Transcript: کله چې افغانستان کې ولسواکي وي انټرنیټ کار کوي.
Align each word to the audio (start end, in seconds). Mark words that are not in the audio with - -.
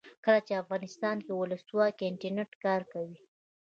کله 0.23 0.39
چې 0.47 0.53
افغانستان 0.61 1.17
کې 1.25 1.31
ولسواکي 1.35 2.01
وي 2.03 2.09
انټرنیټ 2.11 2.51
کار 2.65 2.81
کوي. 2.93 3.17